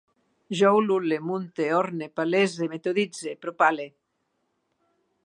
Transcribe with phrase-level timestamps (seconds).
[0.59, 3.87] Jo ulule, munte, orne, palese, metoditze, propale